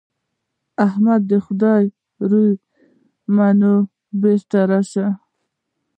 [0.85, 1.25] احمده!
[1.39, 1.83] د خدای
[2.29, 2.51] روی
[3.35, 3.73] منه؛
[4.21, 5.07] بېرته راشه.